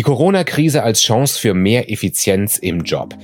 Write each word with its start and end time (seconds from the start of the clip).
Die 0.00 0.04
Corona-Krise 0.04 0.82
als 0.82 1.02
Chance 1.02 1.38
für 1.38 1.52
mehr 1.52 1.92
Effizienz 1.92 2.56
im 2.56 2.84
Job. 2.84 3.14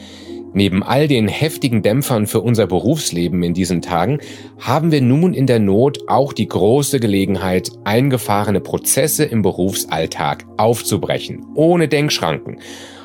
Neben 0.53 0.83
all 0.83 1.09
den 1.09 1.27
heftigen 1.27 1.81
Dämpfern 1.81 2.27
für 2.27 2.43
unser 2.43 2.67
Berufsleben 2.67 3.43
in 3.43 3.55
diesen 3.55 3.81
Tagen 3.81 4.19
haben 4.60 4.92
wir 4.92 5.00
nun 5.00 5.32
in 5.32 5.46
der 5.46 5.58
Not 5.58 6.00
auch 6.06 6.34
die 6.34 6.46
große 6.46 7.00
Gelegenheit, 7.00 7.70
eingefahrene 7.84 8.60
Prozesse 8.60 9.24
im 9.24 9.40
Berufsalltag 9.40 10.44
aufzubrechen, 10.58 11.46
ohne 11.54 11.88
Denkschranken, 11.88 12.59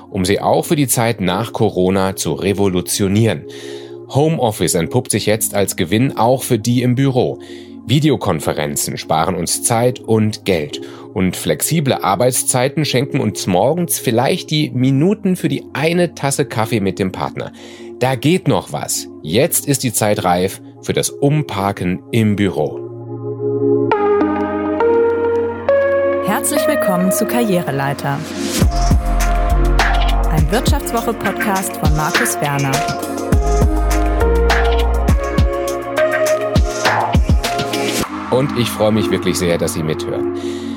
um 0.10 0.26
sie 0.26 0.42
auch 0.42 0.66
für 0.66 0.76
die 0.76 0.90
Zeit 0.90 1.22
nach 1.22 1.54
Corona 1.54 2.18
zu 2.18 2.34
revolutionieren. 2.34 3.46
Homeoffice 4.10 4.76
entpuppt 4.76 5.12
sich 5.12 5.28
jetzt 5.28 5.56
als 5.56 5.78
Gewinn 5.78 6.18
auch 6.18 6.44
für 6.44 6.60
die 6.60 6.82
im 6.82 6.96
Büro. 6.96 7.40
Videokonferenzen 7.86 8.98
sparen 8.98 9.36
uns 9.36 9.64
Zeit 9.64 10.00
und 10.00 10.44
Geld 10.44 10.82
und 11.14 11.36
flexible 11.36 11.94
Arbeitszeiten 12.04 12.86
schenken 12.86 13.20
uns 13.20 13.48
morgens 13.48 14.00
vielleicht 14.00 14.50
die 14.50 14.72
Minuten 14.72 15.36
für 15.36 15.50
die 15.50 15.66
eine 15.74 16.16
Tasse 16.16 16.46
Kaffee 16.46 16.80
mit 16.80 17.00
dem 17.00 17.12
Partner. 17.12 17.52
Da 18.00 18.16
geht 18.16 18.48
noch 18.48 18.72
was. 18.72 19.08
Jetzt 19.22 19.68
ist 19.68 19.84
die 19.84 19.94
Zeit 19.94 20.24
reif 20.24 20.62
für 20.82 20.94
das 20.94 21.10
Umparken 21.10 22.02
im 22.12 22.36
Büro. 22.36 22.80
Herzlich 26.26 26.66
willkommen 26.68 27.12
zu 27.12 27.26
Karriereleiter. 27.26 28.18
Ein 30.30 30.52
Wirtschaftswoche-Podcast 30.52 31.76
von 31.78 31.96
Markus 31.96 32.40
Werner. 32.40 32.72
Und 38.32 38.58
ich 38.58 38.70
freue 38.70 38.94
mich 38.94 39.12
wirklich 39.12 39.38
sehr, 39.38 39.58
dass 39.58 39.74
Sie 39.74 39.84
mithören. 39.84 40.71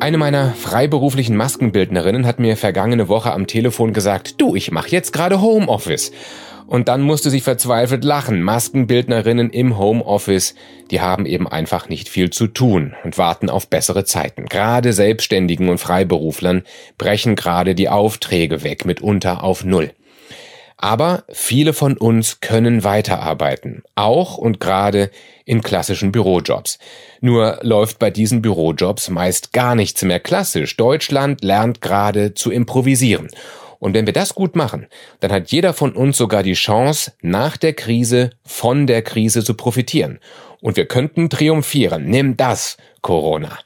Eine 0.00 0.16
meiner 0.16 0.54
freiberuflichen 0.54 1.36
Maskenbildnerinnen 1.36 2.26
hat 2.26 2.38
mir 2.38 2.56
vergangene 2.56 3.08
Woche 3.08 3.32
am 3.32 3.46
Telefon 3.46 3.92
gesagt, 3.92 4.40
du, 4.40 4.56
ich 4.56 4.70
mache 4.70 4.88
jetzt 4.88 5.12
gerade 5.12 5.42
Homeoffice. 5.42 6.10
Und 6.66 6.88
dann 6.88 7.02
musste 7.02 7.28
sie 7.28 7.40
verzweifelt 7.40 8.02
lachen. 8.02 8.40
Maskenbildnerinnen 8.40 9.50
im 9.50 9.76
Homeoffice, 9.76 10.54
die 10.90 11.02
haben 11.02 11.26
eben 11.26 11.46
einfach 11.46 11.90
nicht 11.90 12.08
viel 12.08 12.30
zu 12.30 12.46
tun 12.46 12.94
und 13.04 13.18
warten 13.18 13.50
auf 13.50 13.68
bessere 13.68 14.04
Zeiten. 14.04 14.46
Gerade 14.46 14.94
Selbstständigen 14.94 15.68
und 15.68 15.76
Freiberuflern 15.76 16.62
brechen 16.96 17.36
gerade 17.36 17.74
die 17.74 17.90
Aufträge 17.90 18.64
weg, 18.64 18.86
mitunter 18.86 19.44
auf 19.44 19.64
Null. 19.64 19.90
Aber 20.82 21.24
viele 21.30 21.74
von 21.74 21.98
uns 21.98 22.40
können 22.40 22.84
weiterarbeiten, 22.84 23.82
auch 23.96 24.38
und 24.38 24.60
gerade 24.60 25.10
in 25.44 25.60
klassischen 25.60 26.10
Bürojobs. 26.10 26.78
Nur 27.20 27.58
läuft 27.60 27.98
bei 27.98 28.10
diesen 28.10 28.40
Bürojobs 28.40 29.10
meist 29.10 29.52
gar 29.52 29.74
nichts 29.74 30.02
mehr 30.02 30.20
klassisch. 30.20 30.78
Deutschland 30.78 31.44
lernt 31.44 31.82
gerade 31.82 32.32
zu 32.32 32.50
improvisieren. 32.50 33.28
Und 33.78 33.92
wenn 33.92 34.06
wir 34.06 34.14
das 34.14 34.34
gut 34.34 34.56
machen, 34.56 34.86
dann 35.20 35.32
hat 35.32 35.52
jeder 35.52 35.74
von 35.74 35.92
uns 35.92 36.16
sogar 36.16 36.42
die 36.42 36.54
Chance, 36.54 37.12
nach 37.20 37.58
der 37.58 37.74
Krise 37.74 38.30
von 38.42 38.86
der 38.86 39.02
Krise 39.02 39.44
zu 39.44 39.52
profitieren. 39.52 40.18
Und 40.62 40.78
wir 40.78 40.86
könnten 40.86 41.28
triumphieren. 41.28 42.06
Nimm 42.06 42.38
das, 42.38 42.78
Corona. 43.02 43.58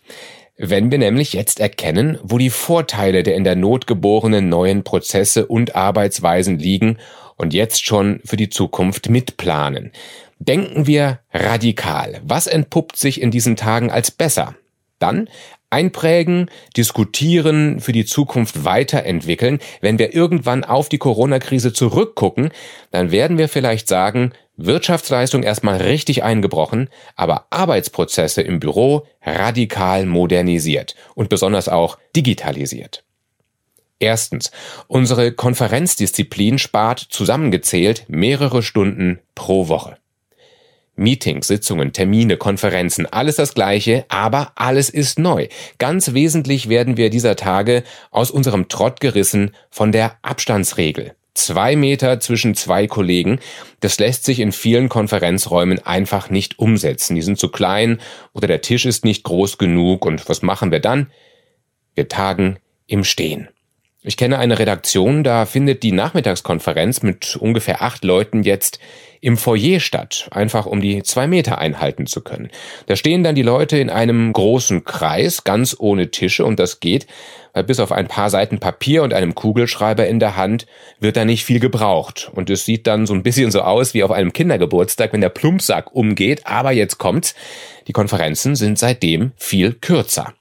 Wenn 0.57 0.93
wir 0.93 0.99
nämlich 0.99 1.33
jetzt 1.33 1.59
erkennen, 1.59 2.19
wo 2.23 2.39
die 2.39 2.51
Vorteile 2.51 3.25
der 3.25 3.35
in 3.35 3.43
der 3.43 3.57
Not 3.57 3.89
geborenen 3.89 4.49
neuen 4.49 4.85
Prozesse 4.85 5.47
und 5.47 5.75
Arbeitsweisen 5.75 6.59
liegen 6.59 6.99
und 7.37 7.53
jetzt 7.53 7.85
schon 7.85 8.21
für 8.25 8.37
die 8.37 8.51
Zukunft 8.51 9.09
mitplanen. 9.09 9.91
Denken 10.39 10.87
wir 10.87 11.21
radikal. 11.33 12.21
Was 12.25 12.47
entpuppt 12.47 12.97
sich 12.97 13.21
in 13.21 13.33
diesen 13.33 13.57
Tagen 13.57 13.91
als 13.91 14.13
besser? 14.13 14.55
Dann 15.01 15.29
einprägen, 15.71 16.49
diskutieren, 16.77 17.81
für 17.81 17.91
die 17.91 18.05
Zukunft 18.05 18.65
weiterentwickeln. 18.65 19.59
Wenn 19.81 19.99
wir 19.99 20.15
irgendwann 20.15 20.63
auf 20.63 20.89
die 20.89 20.99
Corona-Krise 20.99 21.73
zurückgucken, 21.73 22.51
dann 22.93 23.11
werden 23.11 23.39
wir 23.39 23.49
vielleicht 23.49 23.89
sagen, 23.89 24.33
Wirtschaftsleistung 24.57 25.43
erstmal 25.43 25.79
richtig 25.81 26.23
eingebrochen, 26.23 26.89
aber 27.17 27.47
Arbeitsprozesse 27.51 28.43
im 28.43 28.61
Büro 28.61 29.07
radikal 29.23 30.07
modernisiert 30.07 30.95
und 31.15 31.29
besonders 31.29 31.69
auch 31.69 31.99
digitalisiert. 32.15 33.05
Erstens, 33.99 34.51
unsere 34.87 35.33
Konferenzdisziplin 35.33 36.59
spart 36.59 37.01
zusammengezählt 37.01 38.05
mehrere 38.09 38.63
Stunden 38.63 39.21
pro 39.35 39.69
Woche. 39.69 39.97
Meetings, 40.97 41.49
Sitzungen, 41.49 41.93
Termine, 41.93 42.37
Konferenzen, 42.37 43.07
alles 43.07 43.37
das 43.37 43.55
gleiche, 43.55 44.05
aber 44.09 44.53
alles 44.55 44.91
ist 44.91 45.19
neu. 45.19 45.49
Ganz 45.79 46.15
wesentlich 46.15 46.69
werden 46.69 46.97
wir 46.97 47.11
dieser 47.11 47.35
Tage 47.35 47.83
aus 48.13 48.31
unserem 48.31 48.69
Trott 48.69 49.01
gerissen 49.01 49.53
von 49.71 49.91
der 49.91 50.19
Abstandsregel. 50.23 51.15
Zwei 51.35 51.75
Meter 51.75 52.21
zwischen 52.21 52.55
zwei 52.55 52.87
Kollegen, 52.87 53.41
das 53.81 53.99
lässt 53.99 54.25
sich 54.25 54.39
in 54.39 54.53
vielen 54.53 54.89
Konferenzräumen 54.89 55.85
einfach 55.85 56.31
nicht 56.31 56.61
umsetzen. 56.61 57.17
Die 57.17 57.23
sind 57.23 57.39
zu 57.39 57.49
klein 57.49 58.01
oder 58.33 58.47
der 58.47 58.61
Tisch 58.61 58.87
ist 58.87 59.05
nicht 59.05 59.25
groß 59.25 59.59
genug 59.59 60.07
und 60.07 60.29
was 60.29 60.43
machen 60.43 60.71
wir 60.71 60.81
dann? 60.81 61.11
Wir 61.95 62.09
tagen 62.09 62.59
im 62.87 63.03
Stehen. 63.03 63.49
Ich 64.07 64.19
kenne 64.19 64.39
eine 64.39 64.59
Redaktion, 64.59 65.25
da 65.25 65.47
findet 65.47 65.83
die 65.83 65.91
Nachmittagskonferenz 65.93 67.01
mit 67.01 67.37
ungefähr 67.37 67.81
acht 67.81 68.05
Leuten 68.05 68.43
jetzt 68.43 68.79
im 69.23 69.39
Foyer 69.39 69.81
statt, 69.81 70.29
einfach 70.31 70.67
um 70.67 70.83
die 70.83 71.03
zwei 71.03 71.27
Meter 71.27 71.57
einhalten 71.57 72.07
zu 72.07 72.21
können. 72.21 72.51
Da 72.85 72.97
stehen 72.97 73.25
dann 73.25 73.35
die 73.35 73.41
Leute 73.41 73.79
in 73.79 73.89
einem 73.89 74.31
großen 74.35 74.85
Kreis, 74.85 75.45
ganz 75.45 75.75
ohne 75.79 76.11
Tische 76.11 76.45
und 76.45 76.59
das 76.59 76.81
geht, 76.81 77.07
weil 77.55 77.65
bis 77.65 77.81
auf 77.81 77.93
ein 77.93 78.07
paar 78.07 78.29
Seiten 78.29 78.59
Papier 78.59 79.05
und 79.05 79.15
einem 79.15 79.35
Kugelschreiber 79.35 80.07
in 80.07 80.21
der 80.21 80.37
Hand 80.37 80.67
wird 81.01 81.17
da 81.17 81.25
nicht 81.25 81.47
viel 81.47 81.59
gebraucht. 81.59 82.31
Und 82.35 82.51
es 82.51 82.67
sieht 82.67 82.87
dann 82.87 83.07
so 83.07 83.15
ein 83.15 83.23
bisschen 83.23 83.51
so 83.51 83.63
aus 83.63 83.95
wie 83.95 84.03
auf 84.03 84.11
einem 84.11 84.35
Kindergeburtstag, 84.35 85.15
wenn 85.15 85.23
der 85.23 85.31
Plumpsack 85.31 85.95
umgeht. 85.95 86.43
Aber 86.47 86.73
jetzt 86.73 86.99
kommt's. 86.99 87.35
Die 87.87 87.93
Konferenzen 87.93 88.55
sind 88.55 88.79
seitdem 88.79 89.33
viel 89.39 89.73
kürzer. 89.73 90.35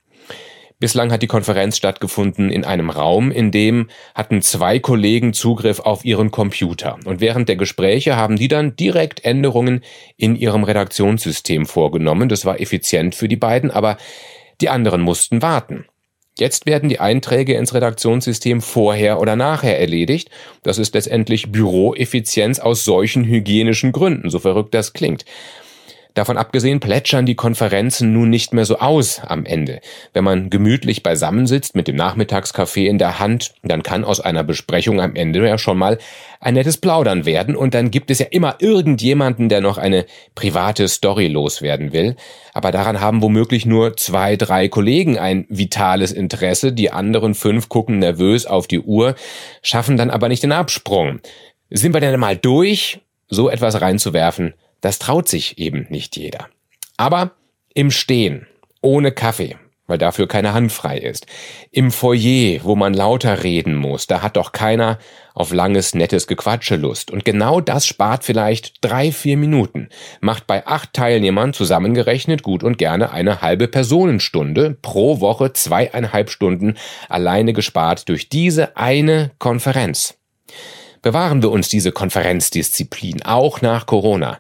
Bislang 0.83 1.13
hat 1.13 1.21
die 1.21 1.27
Konferenz 1.27 1.77
stattgefunden 1.77 2.49
in 2.49 2.65
einem 2.65 2.89
Raum, 2.89 3.31
in 3.31 3.51
dem 3.51 3.87
hatten 4.15 4.41
zwei 4.41 4.79
Kollegen 4.79 5.31
Zugriff 5.31 5.79
auf 5.79 6.03
ihren 6.03 6.29
Computer. 6.29 6.99
Und 7.05 7.21
während 7.21 7.47
der 7.47 7.55
Gespräche 7.55 8.17
haben 8.17 8.35
die 8.35 8.49
dann 8.49 8.75
direkt 8.75 9.23
Änderungen 9.23 9.81
in 10.17 10.35
ihrem 10.35 10.65
Redaktionssystem 10.65 11.67
vorgenommen. 11.67 12.27
Das 12.27 12.43
war 12.43 12.59
effizient 12.59 13.15
für 13.15 13.29
die 13.29 13.37
beiden, 13.37 13.71
aber 13.71 13.95
die 14.59 14.67
anderen 14.67 14.99
mussten 14.99 15.41
warten. 15.41 15.85
Jetzt 16.37 16.65
werden 16.65 16.89
die 16.89 16.99
Einträge 16.99 17.53
ins 17.53 17.73
Redaktionssystem 17.73 18.61
vorher 18.61 19.21
oder 19.21 19.37
nachher 19.37 19.79
erledigt. 19.79 20.31
Das 20.63 20.79
ist 20.79 20.95
letztendlich 20.95 21.49
Büroeffizienz 21.49 22.59
aus 22.59 22.83
solchen 22.83 23.23
hygienischen 23.23 23.93
Gründen, 23.93 24.29
so 24.29 24.39
verrückt 24.39 24.73
das 24.73 24.91
klingt. 24.91 25.23
Davon 26.13 26.37
abgesehen 26.37 26.79
plätschern 26.79 27.25
die 27.25 27.33
Konferenzen 27.33 28.13
nun 28.13 28.29
nicht 28.29 28.53
mehr 28.53 28.65
so 28.65 28.77
aus 28.77 29.19
am 29.19 29.45
Ende. 29.45 29.81
Wenn 30.13 30.23
man 30.23 30.51
gemütlich 30.51 31.01
beisammensitzt 31.01 31.75
mit 31.75 31.87
dem 31.87 31.95
Nachmittagskaffee 31.95 32.87
in 32.87 32.99
der 32.99 33.19
Hand, 33.19 33.55
dann 33.63 33.81
kann 33.81 34.03
aus 34.03 34.19
einer 34.19 34.43
Besprechung 34.43 35.01
am 35.01 35.15
Ende 35.15 35.47
ja 35.47 35.57
schon 35.57 35.77
mal 35.77 35.97
ein 36.39 36.53
nettes 36.53 36.77
Plaudern 36.77 37.25
werden 37.25 37.55
und 37.55 37.73
dann 37.73 37.89
gibt 37.89 38.11
es 38.11 38.19
ja 38.19 38.27
immer 38.29 38.57
irgendjemanden, 38.59 39.49
der 39.49 39.61
noch 39.61 39.79
eine 39.79 40.05
private 40.35 40.87
Story 40.87 41.27
loswerden 41.29 41.93
will. 41.93 42.15
Aber 42.53 42.71
daran 42.71 43.01
haben 43.01 43.23
womöglich 43.23 43.65
nur 43.65 43.97
zwei, 43.97 44.35
drei 44.35 44.67
Kollegen 44.67 45.17
ein 45.17 45.47
vitales 45.49 46.11
Interesse, 46.11 46.73
die 46.73 46.91
anderen 46.91 47.33
fünf 47.33 47.69
gucken 47.69 47.97
nervös 47.97 48.45
auf 48.45 48.67
die 48.67 48.81
Uhr, 48.81 49.15
schaffen 49.63 49.97
dann 49.97 50.11
aber 50.11 50.29
nicht 50.29 50.43
den 50.43 50.51
Absprung. 50.51 51.21
Sind 51.71 51.95
wir 51.95 52.01
denn 52.01 52.19
mal 52.19 52.37
durch, 52.37 52.99
so 53.29 53.49
etwas 53.49 53.81
reinzuwerfen? 53.81 54.53
Das 54.83 54.99
traut 54.99 55.29
sich 55.29 55.59
eben 55.59 55.87
nicht 55.89 56.17
jeder. 56.17 56.49
Aber 56.97 57.31
im 57.73 57.89
Stehen, 57.89 58.47
ohne 58.81 59.13
Kaffee, 59.13 59.55
weil 59.87 59.97
dafür 59.97 60.27
keine 60.27 60.53
Hand 60.53 60.73
frei 60.73 60.97
ist. 60.97 61.25
Im 61.71 61.89
Foyer, 61.89 62.59
wo 62.63 62.75
man 62.75 62.93
lauter 62.93 63.43
reden 63.43 63.75
muss, 63.75 64.07
da 64.07 64.21
hat 64.21 64.35
doch 64.35 64.51
keiner 64.51 64.99
auf 65.33 65.53
langes, 65.53 65.95
nettes 65.95 66.27
Gequatsche 66.27 66.75
Lust. 66.75 67.11
Und 67.11 67.23
genau 67.23 67.61
das 67.61 67.87
spart 67.87 68.25
vielleicht 68.25 68.83
drei, 68.83 69.13
vier 69.13 69.37
Minuten, 69.37 69.87
macht 70.19 70.47
bei 70.47 70.67
acht 70.67 70.91
Teilnehmern 70.91 71.53
zusammengerechnet 71.53 72.43
gut 72.43 72.61
und 72.61 72.77
gerne 72.77 73.11
eine 73.11 73.41
halbe 73.41 73.69
Personenstunde 73.69 74.77
pro 74.81 75.21
Woche 75.21 75.53
zweieinhalb 75.53 76.29
Stunden 76.29 76.75
alleine 77.07 77.53
gespart 77.53 78.09
durch 78.09 78.27
diese 78.27 78.75
eine 78.75 79.31
Konferenz. 79.39 80.17
Bewahren 81.03 81.43
wir 81.43 81.51
uns 81.51 81.67
diese 81.67 81.91
Konferenzdisziplin, 81.91 83.23
auch 83.23 83.61
nach 83.61 83.85
Corona. 83.85 84.39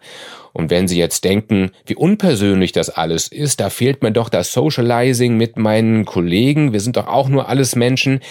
Und 0.53 0.69
wenn 0.71 0.87
Sie 0.87 0.97
jetzt 0.97 1.25
denken, 1.25 1.71
wie 1.85 1.95
unpersönlich 1.95 2.71
das 2.71 2.89
alles 2.89 3.27
ist, 3.27 3.59
da 3.59 3.69
fehlt 3.69 4.01
mir 4.01 4.11
doch 4.11 4.29
das 4.29 4.53
Socializing 4.53 5.35
mit 5.35 5.57
meinen 5.57 6.05
Kollegen, 6.05 6.71
wir 6.71 6.79
sind 6.79 6.95
doch 6.95 7.07
auch 7.07 7.27
nur 7.27 7.49
alles 7.49 7.75
Menschen. 7.75 8.21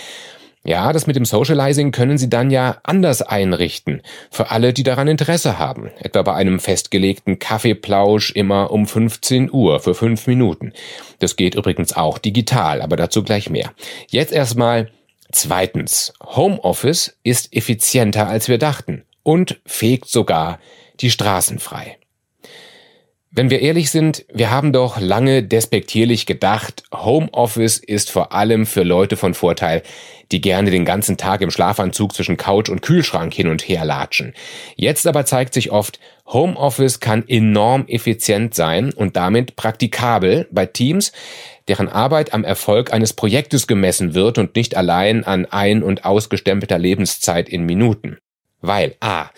Ja, 0.65 0.93
das 0.93 1.09
mit 1.09 1.17
dem 1.17 1.25
Socializing 1.25 1.91
können 1.91 2.17
Sie 2.17 2.31
dann 2.31 2.51
ja 2.51 2.79
anders 2.85 3.21
einrichten, 3.21 4.01
für 4.31 4.51
alle, 4.51 4.73
die 4.73 4.85
daran 4.85 5.09
Interesse 5.09 5.59
haben. 5.59 5.91
Etwa 5.99 6.23
bei 6.23 6.35
einem 6.35 6.59
festgelegten 6.59 7.39
Kaffeeplausch 7.39 8.31
immer 8.31 8.71
um 8.71 8.87
15 8.87 9.53
Uhr 9.53 9.81
für 9.81 9.95
fünf 9.95 10.27
Minuten. 10.27 10.73
Das 11.19 11.37
geht 11.37 11.57
übrigens 11.57 11.95
auch 11.95 12.19
digital, 12.19 12.81
aber 12.81 12.97
dazu 12.97 13.25
gleich 13.25 13.51
mehr. 13.51 13.73
Jetzt 14.09 14.33
erstmal 14.33 14.89
Zweitens, 15.33 16.13
Homeoffice 16.23 17.19
ist 17.23 17.55
effizienter 17.55 18.29
als 18.29 18.49
wir 18.49 18.59
dachten 18.59 19.05
und 19.23 19.61
fegt 19.67 20.09
sogar 20.09 20.61
die 21.01 21.11
Straßen 21.11 21.59
frei. 21.59 21.99
Wenn 23.35 23.49
wir 23.49 23.63
ehrlich 23.63 23.91
sind, 23.91 24.27
wir 24.31 24.51
haben 24.51 24.75
doch 24.75 25.01
lange 25.01 25.43
despektierlich 25.43 26.27
gedacht, 26.27 26.83
Homeoffice 26.95 27.79
ist 27.79 28.11
vor 28.11 28.35
allem 28.35 28.67
für 28.67 28.83
Leute 28.83 29.17
von 29.17 29.33
Vorteil, 29.33 29.83
die 30.33 30.43
gerne 30.43 30.71
den 30.71 30.85
ganzen 30.85 31.17
Tag 31.17 31.41
im 31.41 31.51
Schlafanzug 31.51 32.15
zwischen 32.15 32.37
Couch 32.37 32.69
und 32.69 32.83
Kühlschrank 32.83 33.33
hin 33.33 33.49
und 33.49 33.67
her 33.67 33.87
latschen. 33.87 34.35
Jetzt 34.77 35.07
aber 35.07 35.25
zeigt 35.25 35.55
sich 35.55 35.71
oft, 35.71 35.99
Homeoffice 36.27 37.01
kann 37.01 37.27
enorm 37.27 37.87
effizient 37.89 38.55
sein 38.55 38.93
und 38.93 39.17
damit 39.17 39.57
praktikabel 39.57 40.47
bei 40.51 40.67
Teams, 40.67 41.13
deren 41.69 41.89
Arbeit 41.89 42.35
am 42.35 42.45
Erfolg 42.45 42.93
eines 42.93 43.15
Projektes 43.15 43.67
gemessen 43.67 44.13
wird 44.13 44.37
und 44.37 44.57
nicht 44.57 44.77
allein 44.77 45.25
an 45.25 45.47
ein- 45.47 45.83
und 45.83 46.05
ausgestempelter 46.05 46.79
Lebenszeit 46.79 47.49
in 47.49 47.65
Minuten. 47.65 48.19
Weil 48.61 48.95
a. 49.01 49.31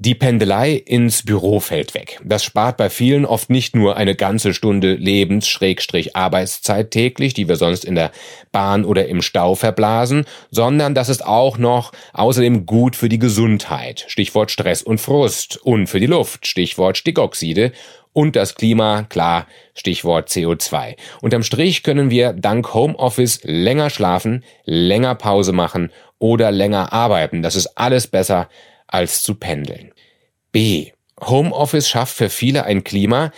Die 0.00 0.14
Pendelei 0.14 0.74
ins 0.74 1.24
Büro 1.24 1.58
fällt 1.58 1.92
weg. 1.92 2.20
Das 2.22 2.44
spart 2.44 2.76
bei 2.76 2.88
vielen 2.88 3.24
oft 3.24 3.50
nicht 3.50 3.74
nur 3.74 3.96
eine 3.96 4.14
ganze 4.14 4.54
Stunde 4.54 4.94
Lebens-Arbeitszeit 4.94 6.92
täglich, 6.92 7.34
die 7.34 7.48
wir 7.48 7.56
sonst 7.56 7.84
in 7.84 7.96
der 7.96 8.12
Bahn 8.52 8.84
oder 8.84 9.08
im 9.08 9.22
Stau 9.22 9.56
verblasen, 9.56 10.24
sondern 10.52 10.94
das 10.94 11.08
ist 11.08 11.26
auch 11.26 11.58
noch 11.58 11.90
außerdem 12.12 12.64
gut 12.64 12.94
für 12.94 13.08
die 13.08 13.18
Gesundheit. 13.18 14.04
Stichwort 14.06 14.52
Stress 14.52 14.84
und 14.84 15.00
Frust. 15.00 15.56
Und 15.64 15.88
für 15.88 15.98
die 15.98 16.06
Luft. 16.06 16.46
Stichwort 16.46 16.96
Stickoxide. 16.96 17.72
Und 18.12 18.36
das 18.36 18.54
Klima, 18.54 19.02
klar, 19.02 19.48
Stichwort 19.74 20.28
CO2. 20.28 20.94
Unterm 21.22 21.42
Strich 21.42 21.82
können 21.82 22.08
wir 22.08 22.34
dank 22.34 22.72
Homeoffice 22.72 23.40
länger 23.42 23.90
schlafen, 23.90 24.44
länger 24.64 25.16
Pause 25.16 25.50
machen 25.50 25.90
oder 26.20 26.52
länger 26.52 26.92
arbeiten. 26.92 27.42
Das 27.42 27.56
ist 27.56 27.76
alles 27.76 28.06
besser 28.06 28.48
als 28.88 29.22
zu 29.22 29.34
pendeln. 29.34 29.92
B. 30.52 30.90
Homeoffice 31.20 31.88
schafft 31.88 32.16
für 32.16 32.30
viele 32.30 32.64
ein 32.64 32.84
Klima, 32.84 33.32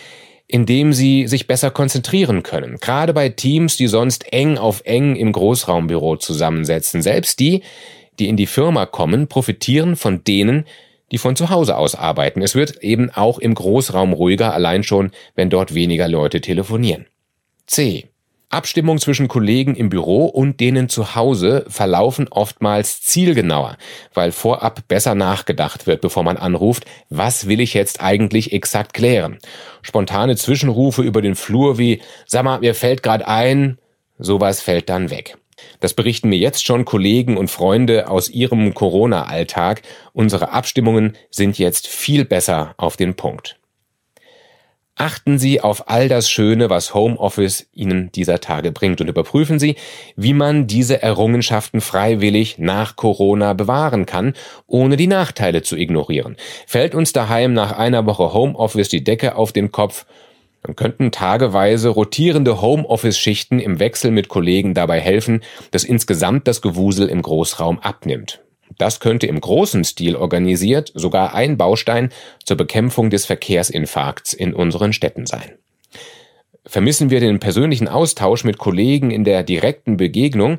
in 0.47 0.67
dem 0.67 0.93
sie 0.93 1.29
sich 1.29 1.47
besser 1.47 1.70
konzentrieren 1.70 2.43
können. 2.43 2.79
Gerade 2.79 3.12
bei 3.12 3.29
Teams, 3.29 3.76
die 3.76 3.87
sonst 3.87 4.32
eng 4.32 4.58
auf 4.58 4.82
eng 4.85 5.14
im 5.14 5.32
Großraumbüro 5.32 6.17
zusammensetzen. 6.17 7.02
Selbst 7.02 7.38
die, 7.38 7.62
die 8.19 8.29
in 8.29 8.37
die 8.37 8.47
Firma 8.47 8.87
kommen, 8.87 9.29
profitieren 9.29 9.94
von 9.97 10.25
denen, 10.25 10.67
die 11.12 11.19
von 11.19 11.37
zu 11.37 11.50
Hause 11.50 11.76
aus 11.76 11.94
arbeiten. 11.94 12.43
Es 12.43 12.55
wird 12.55 12.82
eben 12.82 13.11
auch 13.11 13.38
im 13.38 13.55
Großraum 13.55 14.12
ruhiger, 14.12 14.53
allein 14.53 14.82
schon, 14.82 15.12
wenn 15.35 15.50
dort 15.50 15.75
weniger 15.75 16.08
Leute 16.08 16.41
telefonieren. 16.41 17.06
C. 17.67 18.08
Abstimmung 18.50 18.99
zwischen 18.99 19.29
Kollegen 19.29 19.76
im 19.76 19.91
Büro 19.91 20.26
und 20.26 20.58
denen 20.58 20.88
zu 20.88 21.14
Hause 21.14 21.64
verlaufen 21.69 22.26
oftmals 22.29 23.00
zielgenauer, 23.00 23.76
weil 24.12 24.32
vorab 24.32 24.88
besser 24.88 25.14
nachgedacht 25.14 25.87
wird, 25.87 26.00
bevor 26.00 26.25
man 26.25 26.37
anruft, 26.37 26.85
was 27.11 27.47
will 27.47 27.61
ich 27.61 27.75
jetzt 27.75 28.02
eigentlich 28.02 28.52
exakt 28.52 28.93
klären. 28.93 29.38
Spontane 29.82 30.35
Zwischenrufe 30.35 31.02
über 31.02 31.23
den 31.23 31.37
Flur 31.37 31.79
wie, 31.79 32.02
sag 32.26 32.44
mal, 32.44 32.58
mir 32.58 32.75
fällt 32.75 33.05
gerade 33.05 33.29
ein, 33.29 33.79
sowas 34.19 34.61
fällt 34.61 34.88
dann 34.88 35.11
weg. 35.11 35.37
Das 35.79 35.94
berichten 35.94 36.29
mir 36.29 36.38
jetzt 36.38 36.67
schon 36.67 36.85
Kollegen 36.85 37.37
und 37.37 37.53
Freunde 37.53 38.08
aus 38.08 38.29
ihrem 38.29 38.75
Corona-Alltag. 38.75 39.82
Unsere 40.12 40.50
Abstimmungen 40.50 41.17
sind 41.31 41.56
jetzt 41.58 41.87
viel 41.87 42.25
besser 42.25 42.75
auf 42.79 42.96
den 42.96 43.14
Punkt. 43.14 43.60
Achten 45.00 45.38
Sie 45.38 45.62
auf 45.62 45.88
all 45.88 46.11
das 46.11 46.29
Schöne, 46.29 46.69
was 46.69 46.93
Homeoffice 46.93 47.67
Ihnen 47.73 48.12
dieser 48.12 48.38
Tage 48.38 48.70
bringt 48.70 49.00
und 49.00 49.08
überprüfen 49.08 49.58
Sie, 49.58 49.76
wie 50.14 50.35
man 50.35 50.67
diese 50.67 51.02
Errungenschaften 51.02 51.81
freiwillig 51.81 52.58
nach 52.58 52.97
Corona 52.97 53.55
bewahren 53.55 54.05
kann, 54.05 54.35
ohne 54.67 54.99
die 54.99 55.06
Nachteile 55.06 55.62
zu 55.62 55.79
ignorieren. 55.79 56.37
Fällt 56.67 56.94
uns 56.94 57.14
daheim 57.14 57.55
nach 57.55 57.73
einer 57.73 58.05
Woche 58.05 58.35
Homeoffice 58.35 58.91
die 58.91 59.02
Decke 59.02 59.37
auf 59.37 59.52
den 59.52 59.73
Kopf, 59.73 60.05
dann 60.62 60.76
könnten 60.76 61.11
tageweise 61.12 61.88
rotierende 61.88 62.61
Homeoffice-Schichten 62.61 63.58
im 63.58 63.79
Wechsel 63.79 64.11
mit 64.11 64.29
Kollegen 64.29 64.75
dabei 64.75 65.00
helfen, 65.00 65.43
dass 65.70 65.85
insgesamt 65.85 66.46
das 66.46 66.61
Gewusel 66.61 67.08
im 67.08 67.23
Großraum 67.23 67.79
abnimmt. 67.79 68.43
Das 68.78 69.00
könnte 69.00 69.26
im 69.26 69.40
großen 69.40 69.84
Stil 69.84 70.17
organisiert 70.17 70.93
sogar 70.94 71.34
ein 71.34 71.56
Baustein 71.56 72.11
zur 72.44 72.56
Bekämpfung 72.56 73.11
des 73.11 73.26
Verkehrsinfarkts 73.26 74.32
in 74.32 74.55
unseren 74.55 74.93
Städten 74.93 75.26
sein. 75.26 75.52
Vermissen 76.67 77.11
wir 77.11 77.20
den 77.20 77.40
persönlichen 77.40 77.88
Austausch 77.88 78.44
mit 78.44 78.58
Kollegen 78.58 79.11
in 79.11 79.25
der 79.25 79.43
direkten 79.43 79.96
Begegnung, 79.96 80.58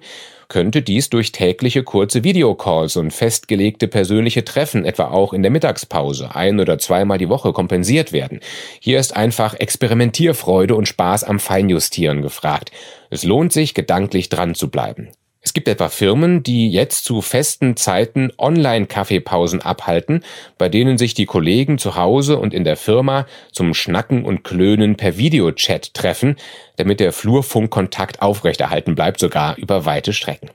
könnte 0.51 0.81
dies 0.81 1.09
durch 1.09 1.31
tägliche 1.31 1.81
kurze 1.83 2.25
Videocalls 2.25 2.97
und 2.97 3.11
festgelegte 3.11 3.87
persönliche 3.87 4.43
Treffen, 4.43 4.83
etwa 4.83 5.05
auch 5.05 5.31
in 5.31 5.43
der 5.43 5.51
Mittagspause, 5.51 6.35
ein 6.35 6.59
oder 6.59 6.77
zweimal 6.77 7.17
die 7.17 7.29
Woche 7.29 7.53
kompensiert 7.53 8.11
werden. 8.11 8.41
Hier 8.81 8.99
ist 8.99 9.15
einfach 9.15 9.53
Experimentierfreude 9.53 10.75
und 10.75 10.89
Spaß 10.89 11.23
am 11.23 11.39
Feinjustieren 11.39 12.21
gefragt. 12.21 12.71
Es 13.09 13.23
lohnt 13.23 13.53
sich, 13.53 13.73
gedanklich 13.73 14.27
dran 14.27 14.53
zu 14.53 14.69
bleiben. 14.69 15.11
Es 15.43 15.53
gibt 15.53 15.67
etwa 15.67 15.89
Firmen, 15.89 16.43
die 16.43 16.69
jetzt 16.69 17.03
zu 17.03 17.21
festen 17.21 17.75
Zeiten 17.75 18.31
Online-Kaffeepausen 18.37 19.61
abhalten, 19.61 20.23
bei 20.59 20.69
denen 20.69 20.99
sich 20.99 21.15
die 21.15 21.25
Kollegen 21.25 21.79
zu 21.79 21.95
Hause 21.95 22.37
und 22.37 22.53
in 22.53 22.63
der 22.63 22.77
Firma 22.77 23.25
zum 23.51 23.73
Schnacken 23.73 24.23
und 24.23 24.43
Klönen 24.43 24.97
per 24.97 25.17
Videochat 25.17 25.95
treffen, 25.95 26.35
damit 26.75 26.99
der 26.99 27.11
Flurfunkkontakt 27.11 28.21
aufrechterhalten 28.21 28.93
bleibt, 28.93 29.19
sogar 29.19 29.57
über 29.57 29.85
weite 29.85 30.13
Strecken. 30.13 30.51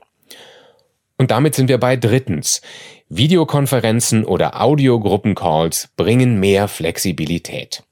Und 1.17 1.31
damit 1.31 1.53
sind 1.55 1.67
wir 1.67 1.79
bei 1.79 1.97
drittens. 1.97 2.61
Videokonferenzen 3.09 4.23
oder 4.23 4.61
Audiogruppencalls 4.61 5.89
bringen 5.97 6.39
mehr 6.39 6.69
Flexibilität. 6.69 7.83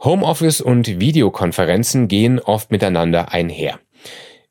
Homeoffice 0.00 0.60
und 0.60 0.98
Videokonferenzen 0.98 2.08
gehen 2.08 2.40
oft 2.40 2.72
miteinander 2.72 3.32
einher. 3.32 3.78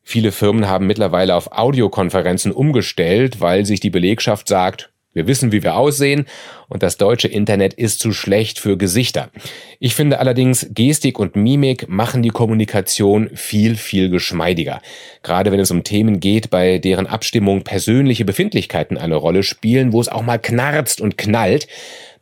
Viele 0.02 0.32
Firmen 0.32 0.68
haben 0.68 0.86
mittlerweile 0.86 1.34
auf 1.34 1.52
Audiokonferenzen 1.52 2.52
umgestellt, 2.52 3.40
weil 3.40 3.64
sich 3.64 3.80
die 3.80 3.90
Belegschaft 3.90 4.48
sagt, 4.48 4.92
wir 5.14 5.26
wissen, 5.26 5.52
wie 5.52 5.62
wir 5.62 5.76
aussehen 5.76 6.24
und 6.70 6.82
das 6.82 6.96
deutsche 6.96 7.28
Internet 7.28 7.74
ist 7.74 8.00
zu 8.00 8.12
schlecht 8.12 8.58
für 8.58 8.78
Gesichter. 8.78 9.30
Ich 9.78 9.94
finde 9.94 10.18
allerdings, 10.18 10.66
Gestik 10.70 11.18
und 11.18 11.36
Mimik 11.36 11.86
machen 11.86 12.22
die 12.22 12.30
Kommunikation 12.30 13.28
viel, 13.34 13.76
viel 13.76 14.08
geschmeidiger. 14.08 14.80
Gerade 15.22 15.52
wenn 15.52 15.60
es 15.60 15.70
um 15.70 15.84
Themen 15.84 16.18
geht, 16.18 16.48
bei 16.48 16.78
deren 16.78 17.06
Abstimmung 17.06 17.62
persönliche 17.62 18.24
Befindlichkeiten 18.24 18.96
eine 18.96 19.16
Rolle 19.16 19.42
spielen, 19.42 19.92
wo 19.92 20.00
es 20.00 20.08
auch 20.08 20.22
mal 20.22 20.38
knarzt 20.38 21.02
und 21.02 21.18
knallt, 21.18 21.68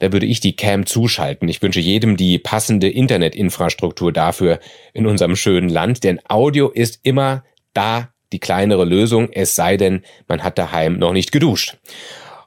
da 0.01 0.13
würde 0.13 0.27
ich 0.27 0.41
die 0.41 0.57
Cam 0.57 0.85
zuschalten. 0.85 1.49
Ich 1.49 1.63
wünsche 1.63 1.81
jedem 1.81 2.17
die 2.17 2.41
passende 2.41 2.89
Internetinfrastruktur 2.89 4.13
dafür 4.13 4.59
in 4.95 5.07
unserem 5.07 5.37
schönen 5.37 5.69
Land, 5.69 6.03
denn 6.03 6.19
Audio 6.27 6.71
ist 6.71 6.99
immer 7.05 7.45
da 7.75 8.11
die 8.33 8.39
kleinere 8.39 8.85
Lösung, 8.85 9.29
es 9.33 9.55
sei 9.55 9.77
denn, 9.77 10.03
man 10.29 10.43
hat 10.43 10.59
daheim 10.59 10.99
noch 10.99 11.13
nicht 11.13 11.33
geduscht. 11.33 11.79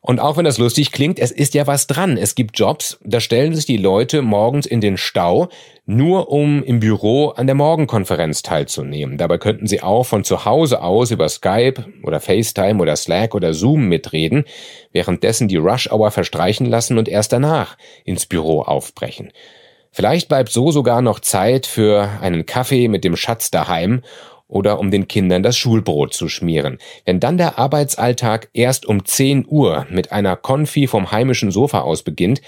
Und 0.06 0.20
auch 0.20 0.36
wenn 0.36 0.44
das 0.44 0.58
lustig 0.58 0.92
klingt, 0.92 1.18
es 1.18 1.32
ist 1.32 1.54
ja 1.54 1.66
was 1.66 1.88
dran. 1.88 2.18
Es 2.18 2.36
gibt 2.36 2.60
Jobs, 2.60 3.00
da 3.06 3.22
stellen 3.22 3.56
sich 3.56 3.66
die 3.66 3.78
Leute 3.78 4.22
morgens 4.22 4.66
in 4.66 4.82
den 4.82 4.98
Stau, 4.98 5.48
nur 5.86 6.30
um 6.30 6.62
im 6.62 6.82
Büro 6.82 7.30
an 7.30 7.48
der 7.48 7.56
Morgenkonferenz 7.56 8.42
teilzunehmen. 8.42 9.18
Dabei 9.18 9.38
könnten 9.38 9.66
sie 9.66 9.82
auch 9.82 10.04
von 10.04 10.26
zu 10.26 10.44
Hause 10.44 10.82
aus 10.82 11.12
über 11.12 11.30
Skype 11.30 11.86
oder 12.04 12.20
FaceTime 12.20 12.82
oder 12.82 12.98
Slack 12.98 13.34
oder 13.34 13.54
Zoom 13.54 13.88
mitreden, 13.88 14.44
währenddessen 14.92 15.48
die 15.48 15.56
Rush 15.56 15.90
Hour 15.90 16.12
verstreichen 16.12 16.66
lassen 16.66 16.98
und 16.98 17.08
erst 17.08 17.32
danach 17.32 17.78
ins 18.04 18.26
Büro 18.26 18.62
aufbrechen. 18.62 19.32
Vielleicht 19.96 20.28
bleibt 20.28 20.52
so 20.52 20.72
sogar 20.72 21.02
noch 21.02 21.22
Zeit 21.22 21.66
für 21.66 22.10
einen 22.20 22.46
Kaffee 22.46 22.90
mit 22.90 23.06
dem 23.06 23.16
Schatz 23.16 23.52
daheim 23.52 24.02
oder 24.54 24.80
um 24.80 24.92
den 24.92 25.08
Kindern 25.08 25.44
das 25.44 25.58
Schulbrot 25.58 26.14
zu 26.14 26.30
schmieren. 26.30 26.78
Wenn 27.06 27.20
dann 27.20 27.38
der 27.38 27.58
Arbeitsalltag 27.58 28.50
erst 28.54 28.86
um 28.86 29.04
10 29.04 29.46
Uhr 29.48 29.88
mit 29.90 30.12
einer 30.12 30.36
Konfi 30.36 30.88
vom 30.88 31.12
heimischen 31.12 31.52
Sofa 31.52 31.82
aus 31.82 32.04
beginnt, 32.04 32.42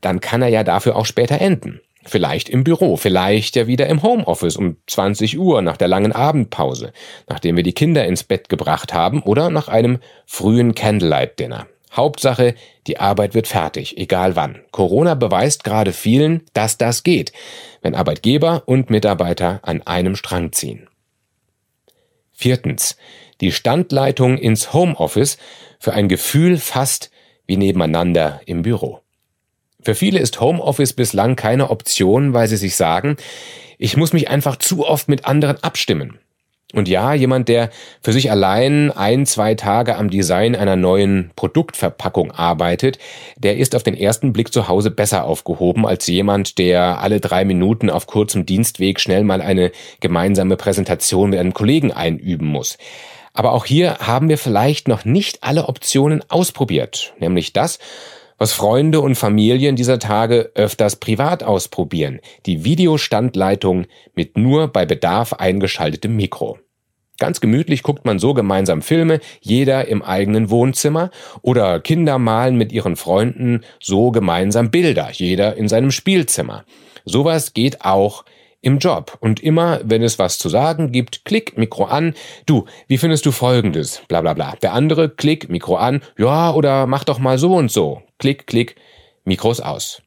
dann 0.00 0.20
kann 0.20 0.42
er 0.42 0.48
ja 0.48 0.64
dafür 0.64 0.96
auch 0.96 1.06
später 1.06 1.40
enden. 1.40 1.80
Vielleicht 2.04 2.48
im 2.48 2.64
Büro, 2.64 2.96
vielleicht 2.96 3.54
ja 3.54 3.68
wieder 3.68 3.86
im 3.86 4.02
Homeoffice 4.02 4.56
um 4.56 4.76
20 4.88 5.38
Uhr 5.38 5.62
nach 5.62 5.76
der 5.76 5.86
langen 5.86 6.10
Abendpause, 6.10 6.92
nachdem 7.28 7.56
wir 7.56 7.62
die 7.62 7.74
Kinder 7.74 8.04
ins 8.04 8.24
Bett 8.24 8.48
gebracht 8.48 8.92
haben 8.92 9.22
oder 9.22 9.50
nach 9.50 9.68
einem 9.68 9.98
frühen 10.26 10.74
Candlelight-Dinner. 10.74 11.68
Hauptsache, 11.92 12.54
die 12.88 12.98
Arbeit 12.98 13.34
wird 13.34 13.46
fertig, 13.46 13.98
egal 13.98 14.34
wann. 14.34 14.62
Corona 14.72 15.14
beweist 15.14 15.62
gerade 15.62 15.92
vielen, 15.92 16.42
dass 16.54 16.78
das 16.78 17.04
geht, 17.04 17.32
wenn 17.82 17.94
Arbeitgeber 17.94 18.62
und 18.66 18.90
Mitarbeiter 18.90 19.60
an 19.62 19.82
einem 19.82 20.16
Strang 20.16 20.50
ziehen. 20.52 20.88
Viertens. 22.42 22.96
Die 23.40 23.52
Standleitung 23.52 24.36
ins 24.36 24.72
Homeoffice 24.72 25.38
für 25.78 25.92
ein 25.92 26.08
Gefühl 26.08 26.58
fast 26.58 27.12
wie 27.46 27.56
nebeneinander 27.56 28.40
im 28.46 28.62
Büro. 28.62 29.00
Für 29.80 29.94
viele 29.94 30.18
ist 30.18 30.40
Homeoffice 30.40 30.92
bislang 30.92 31.36
keine 31.36 31.70
Option, 31.70 32.34
weil 32.34 32.48
sie 32.48 32.56
sich 32.56 32.74
sagen, 32.74 33.16
ich 33.78 33.96
muss 33.96 34.12
mich 34.12 34.28
einfach 34.28 34.56
zu 34.56 34.84
oft 34.84 35.08
mit 35.08 35.24
anderen 35.24 35.62
abstimmen. 35.62 36.18
Und 36.72 36.88
ja, 36.88 37.12
jemand, 37.12 37.48
der 37.48 37.70
für 38.00 38.12
sich 38.12 38.30
allein 38.30 38.90
ein, 38.90 39.26
zwei 39.26 39.54
Tage 39.54 39.96
am 39.96 40.08
Design 40.08 40.56
einer 40.56 40.76
neuen 40.76 41.30
Produktverpackung 41.36 42.30
arbeitet, 42.30 42.98
der 43.36 43.58
ist 43.58 43.76
auf 43.76 43.82
den 43.82 43.94
ersten 43.94 44.32
Blick 44.32 44.52
zu 44.52 44.68
Hause 44.68 44.90
besser 44.90 45.24
aufgehoben 45.24 45.86
als 45.86 46.06
jemand, 46.06 46.58
der 46.58 47.00
alle 47.00 47.20
drei 47.20 47.44
Minuten 47.44 47.90
auf 47.90 48.06
kurzem 48.06 48.46
Dienstweg 48.46 49.00
schnell 49.00 49.24
mal 49.24 49.42
eine 49.42 49.70
gemeinsame 50.00 50.56
Präsentation 50.56 51.30
mit 51.30 51.38
einem 51.38 51.54
Kollegen 51.54 51.92
einüben 51.92 52.46
muss. 52.46 52.78
Aber 53.34 53.52
auch 53.52 53.64
hier 53.64 53.98
haben 53.98 54.28
wir 54.28 54.38
vielleicht 54.38 54.88
noch 54.88 55.04
nicht 55.04 55.42
alle 55.42 55.68
Optionen 55.68 56.22
ausprobiert, 56.28 57.14
nämlich 57.18 57.52
das, 57.52 57.78
was 58.42 58.52
Freunde 58.52 59.00
und 59.00 59.14
Familien 59.14 59.76
dieser 59.76 60.00
Tage 60.00 60.50
öfters 60.56 60.96
privat 60.96 61.44
ausprobieren, 61.44 62.18
die 62.44 62.64
Videostandleitung 62.64 63.86
mit 64.16 64.36
nur 64.36 64.66
bei 64.66 64.84
Bedarf 64.84 65.34
eingeschaltetem 65.34 66.16
Mikro. 66.16 66.58
Ganz 67.20 67.40
gemütlich 67.40 67.84
guckt 67.84 68.04
man 68.04 68.18
so 68.18 68.34
gemeinsam 68.34 68.82
Filme, 68.82 69.20
jeder 69.40 69.86
im 69.86 70.02
eigenen 70.02 70.50
Wohnzimmer, 70.50 71.12
oder 71.42 71.78
Kinder 71.78 72.18
malen 72.18 72.56
mit 72.56 72.72
ihren 72.72 72.96
Freunden 72.96 73.60
so 73.80 74.10
gemeinsam 74.10 74.72
Bilder, 74.72 75.10
jeder 75.12 75.54
in 75.56 75.68
seinem 75.68 75.92
Spielzimmer. 75.92 76.64
Sowas 77.04 77.54
geht 77.54 77.84
auch 77.84 78.24
im 78.62 78.78
Job. 78.78 79.18
Und 79.20 79.40
immer, 79.40 79.80
wenn 79.84 80.02
es 80.02 80.18
was 80.18 80.38
zu 80.38 80.48
sagen 80.48 80.92
gibt, 80.92 81.24
klick, 81.26 81.58
Mikro 81.58 81.84
an. 81.84 82.14
Du, 82.46 82.64
wie 82.86 82.96
findest 82.96 83.26
du 83.26 83.32
Folgendes? 83.32 84.02
Bla 84.08 84.22
bla 84.22 84.32
bla. 84.32 84.54
Der 84.62 84.72
andere, 84.72 85.10
klick, 85.10 85.50
Mikro 85.50 85.76
an. 85.76 86.00
Ja, 86.16 86.52
oder 86.54 86.86
mach 86.86 87.04
doch 87.04 87.18
mal 87.18 87.38
so 87.38 87.54
und 87.54 87.70
so. 87.70 88.02
Klick, 88.18 88.46
klick, 88.46 88.76
Mikros 89.24 89.60
aus. 89.60 90.00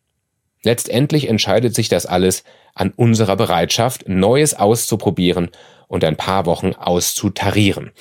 Letztendlich 0.64 1.30
entscheidet 1.30 1.76
sich 1.76 1.90
das 1.90 2.08
alles 2.08 2.44
an 2.74 2.92
unserer 2.96 3.36
Bereitschaft, 3.36 4.08
Neues 4.08 4.56
auszuprobieren 4.56 5.52
und 5.88 6.04
ein 6.04 6.16
paar 6.16 6.46
Wochen 6.48 6.74
auszutarieren. 6.74 7.92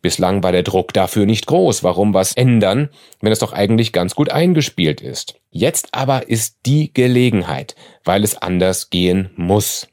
Bislang 0.00 0.42
war 0.42 0.52
der 0.52 0.62
Druck 0.62 0.92
dafür 0.92 1.26
nicht 1.26 1.46
groß. 1.46 1.82
Warum 1.82 2.14
was 2.14 2.32
ändern, 2.34 2.88
wenn 3.20 3.32
es 3.32 3.38
doch 3.40 3.52
eigentlich 3.52 3.92
ganz 3.92 4.14
gut 4.14 4.30
eingespielt 4.30 5.00
ist? 5.00 5.34
Jetzt 5.50 5.88
aber 5.92 6.28
ist 6.28 6.58
die 6.66 6.92
Gelegenheit, 6.92 7.74
weil 8.04 8.24
es 8.24 8.36
anders 8.36 8.90
gehen 8.90 9.30
muss. 9.36 9.88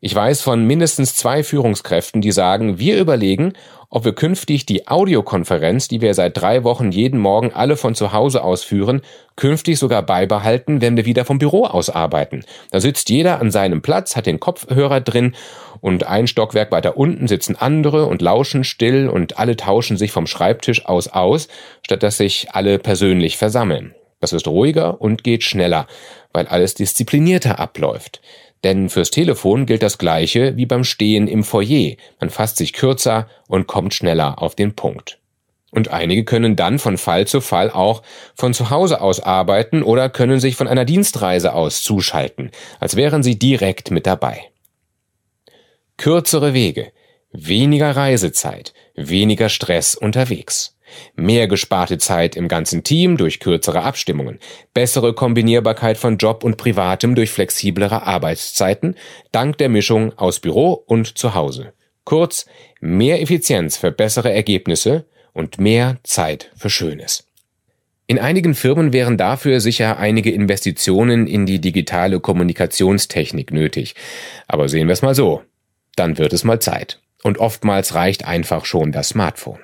Ich 0.00 0.14
weiß 0.14 0.42
von 0.42 0.64
mindestens 0.64 1.16
zwei 1.16 1.42
Führungskräften, 1.42 2.20
die 2.20 2.30
sagen, 2.30 2.78
wir 2.78 3.00
überlegen, 3.00 3.54
ob 3.90 4.04
wir 4.04 4.14
künftig 4.14 4.64
die 4.64 4.86
Audiokonferenz, 4.86 5.88
die 5.88 6.00
wir 6.00 6.14
seit 6.14 6.36
drei 6.36 6.62
Wochen 6.62 6.92
jeden 6.92 7.18
Morgen 7.18 7.52
alle 7.52 7.76
von 7.76 7.96
zu 7.96 8.12
Hause 8.12 8.44
aus 8.44 8.62
führen, 8.62 9.00
künftig 9.34 9.76
sogar 9.76 10.02
beibehalten, 10.02 10.80
wenn 10.80 10.96
wir 10.96 11.04
wieder 11.04 11.24
vom 11.24 11.38
Büro 11.40 11.64
aus 11.64 11.90
arbeiten. 11.90 12.44
Da 12.70 12.80
sitzt 12.80 13.10
jeder 13.10 13.40
an 13.40 13.50
seinem 13.50 13.82
Platz, 13.82 14.14
hat 14.14 14.26
den 14.26 14.38
Kopfhörer 14.38 15.00
drin 15.00 15.34
und 15.80 16.06
ein 16.06 16.28
Stockwerk 16.28 16.70
weiter 16.70 16.96
unten 16.96 17.26
sitzen 17.26 17.56
andere 17.56 18.06
und 18.06 18.22
lauschen 18.22 18.62
still 18.62 19.08
und 19.08 19.38
alle 19.38 19.56
tauschen 19.56 19.96
sich 19.96 20.12
vom 20.12 20.28
Schreibtisch 20.28 20.86
aus 20.86 21.08
aus, 21.08 21.48
statt 21.82 22.04
dass 22.04 22.18
sich 22.18 22.48
alle 22.52 22.78
persönlich 22.78 23.36
versammeln. 23.36 23.96
Das 24.20 24.32
ist 24.32 24.46
ruhiger 24.46 25.00
und 25.00 25.24
geht 25.24 25.44
schneller, 25.44 25.86
weil 26.32 26.46
alles 26.46 26.74
disziplinierter 26.74 27.58
abläuft. 27.58 28.20
Denn 28.64 28.88
fürs 28.88 29.10
Telefon 29.10 29.66
gilt 29.66 29.82
das 29.82 29.98
Gleiche 29.98 30.56
wie 30.56 30.66
beim 30.66 30.84
Stehen 30.84 31.28
im 31.28 31.44
Foyer. 31.44 31.94
Man 32.20 32.30
fasst 32.30 32.56
sich 32.56 32.72
kürzer 32.72 33.28
und 33.46 33.66
kommt 33.66 33.94
schneller 33.94 34.42
auf 34.42 34.54
den 34.54 34.74
Punkt. 34.74 35.18
Und 35.70 35.88
einige 35.88 36.24
können 36.24 36.56
dann 36.56 36.78
von 36.78 36.96
Fall 36.96 37.26
zu 37.26 37.40
Fall 37.40 37.70
auch 37.70 38.02
von 38.34 38.54
zu 38.54 38.70
Hause 38.70 39.00
aus 39.00 39.20
arbeiten 39.20 39.82
oder 39.82 40.08
können 40.08 40.40
sich 40.40 40.56
von 40.56 40.66
einer 40.66 40.86
Dienstreise 40.86 41.52
aus 41.52 41.82
zuschalten, 41.82 42.50
als 42.80 42.96
wären 42.96 43.22
sie 43.22 43.38
direkt 43.38 43.90
mit 43.90 44.06
dabei. 44.06 44.40
Kürzere 45.98 46.54
Wege, 46.54 46.90
weniger 47.32 47.94
Reisezeit, 47.94 48.72
weniger 48.94 49.50
Stress 49.50 49.94
unterwegs. 49.94 50.77
Mehr 51.14 51.48
gesparte 51.48 51.98
Zeit 51.98 52.36
im 52.36 52.48
ganzen 52.48 52.84
Team 52.84 53.16
durch 53.16 53.40
kürzere 53.40 53.82
Abstimmungen, 53.82 54.38
bessere 54.74 55.14
Kombinierbarkeit 55.14 55.98
von 55.98 56.18
Job 56.18 56.44
und 56.44 56.56
Privatem 56.56 57.14
durch 57.14 57.30
flexiblere 57.30 58.02
Arbeitszeiten, 58.06 58.94
dank 59.32 59.58
der 59.58 59.68
Mischung 59.68 60.16
aus 60.18 60.40
Büro 60.40 60.72
und 60.72 61.18
Zuhause. 61.18 61.72
Kurz, 62.04 62.46
mehr 62.80 63.20
Effizienz 63.20 63.76
für 63.76 63.90
bessere 63.90 64.32
Ergebnisse 64.32 65.04
und 65.32 65.60
mehr 65.60 65.98
Zeit 66.02 66.50
für 66.56 66.70
Schönes. 66.70 67.28
In 68.10 68.18
einigen 68.18 68.54
Firmen 68.54 68.94
wären 68.94 69.18
dafür 69.18 69.60
sicher 69.60 69.98
einige 69.98 70.30
Investitionen 70.30 71.26
in 71.26 71.44
die 71.44 71.60
digitale 71.60 72.20
Kommunikationstechnik 72.20 73.52
nötig. 73.52 73.94
Aber 74.46 74.70
sehen 74.70 74.88
wir 74.88 74.94
es 74.94 75.02
mal 75.02 75.14
so. 75.14 75.42
Dann 75.94 76.16
wird 76.16 76.32
es 76.32 76.42
mal 76.42 76.58
Zeit. 76.58 77.00
Und 77.22 77.36
oftmals 77.36 77.94
reicht 77.94 78.24
einfach 78.24 78.64
schon 78.64 78.92
das 78.92 79.10
Smartphone. 79.10 79.60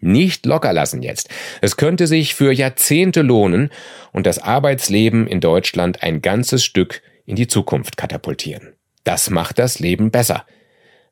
Nicht 0.00 0.46
locker 0.46 0.72
lassen 0.72 1.02
jetzt. 1.02 1.30
Es 1.60 1.76
könnte 1.76 2.06
sich 2.06 2.34
für 2.34 2.52
Jahrzehnte 2.52 3.22
lohnen 3.22 3.70
und 4.12 4.26
das 4.26 4.38
Arbeitsleben 4.38 5.26
in 5.26 5.40
Deutschland 5.40 6.02
ein 6.02 6.20
ganzes 6.20 6.64
Stück 6.64 7.02
in 7.24 7.36
die 7.36 7.48
Zukunft 7.48 7.96
katapultieren. 7.96 8.74
Das 9.04 9.30
macht 9.30 9.58
das 9.58 9.78
Leben 9.78 10.10
besser. 10.10 10.44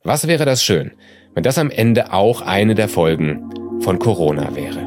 Was 0.03 0.27
wäre 0.27 0.45
das 0.45 0.63
schön, 0.63 0.93
wenn 1.35 1.43
das 1.43 1.59
am 1.59 1.71
Ende 1.71 2.13
auch 2.13 2.43
eine 2.43 2.75
der 2.75 2.89
Folgen 2.89 3.51
von 3.81 3.99
Corona 3.99 4.55
wäre? 4.55 4.87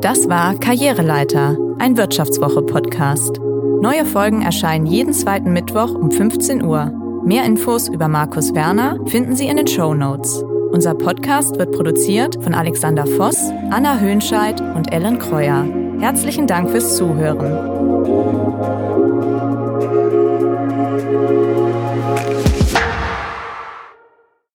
Das 0.00 0.28
war 0.28 0.58
Karriereleiter, 0.60 1.56
ein 1.78 1.96
Wirtschaftswoche-Podcast. 1.96 3.40
Neue 3.80 4.04
Folgen 4.04 4.42
erscheinen 4.42 4.86
jeden 4.86 5.12
zweiten 5.12 5.52
Mittwoch 5.52 5.94
um 5.94 6.10
15 6.10 6.62
Uhr. 6.62 6.92
Mehr 7.24 7.44
Infos 7.44 7.88
über 7.88 8.06
Markus 8.06 8.54
Werner 8.54 8.98
finden 9.06 9.34
Sie 9.34 9.46
in 9.46 9.56
den 9.56 9.66
Show 9.66 9.94
Notes. 9.94 10.44
Unser 10.74 10.94
Podcast 10.94 11.56
wird 11.56 11.70
produziert 11.70 12.34
von 12.42 12.52
Alexander 12.52 13.06
Voss, 13.06 13.38
Anna 13.70 14.00
Höhnscheid 14.00 14.60
und 14.60 14.92
Ellen 14.92 15.20
Kreuer. 15.20 15.64
Herzlichen 16.00 16.48
Dank 16.48 16.68
fürs 16.68 16.96
Zuhören. 16.96 18.93